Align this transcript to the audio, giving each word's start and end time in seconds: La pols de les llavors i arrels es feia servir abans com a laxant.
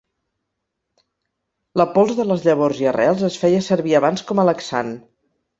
La 1.81 1.87
pols 1.97 2.15
de 2.21 2.27
les 2.31 2.47
llavors 2.47 2.81
i 2.87 2.89
arrels 2.93 3.23
es 3.31 3.39
feia 3.45 3.63
servir 3.71 3.97
abans 4.01 4.29
com 4.33 4.43
a 4.47 4.51
laxant. 4.53 4.95